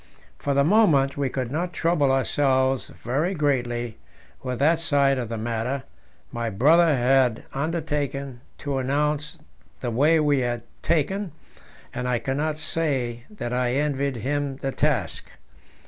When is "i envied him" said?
13.53-14.55